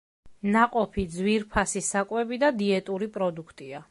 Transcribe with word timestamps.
ნაყოფი 0.53 1.03
ძვირფასი 1.17 1.83
საკვები 1.89 2.41
და 2.45 2.51
დიეტური 2.63 3.13
პროდუქტია. 3.19 3.87